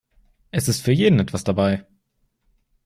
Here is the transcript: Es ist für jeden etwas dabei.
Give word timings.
Es 0.49 0.67
ist 0.67 0.81
für 0.81 0.93
jeden 0.93 1.19
etwas 1.19 1.43
dabei. 1.43 1.85